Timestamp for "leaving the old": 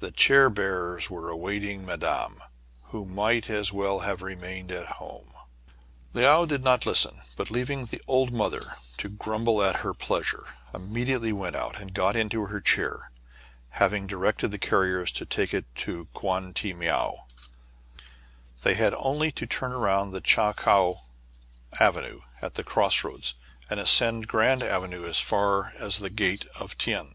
7.50-8.34